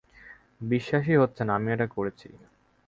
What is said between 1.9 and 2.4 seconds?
করছি।